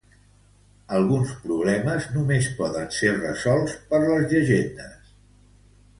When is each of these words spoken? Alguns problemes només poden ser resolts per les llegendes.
Alguns 0.99 1.33
problemes 1.43 2.07
només 2.15 2.49
poden 2.61 2.89
ser 3.01 3.11
resolts 3.19 3.79
per 3.93 4.03
les 4.09 4.29
llegendes. 4.33 5.17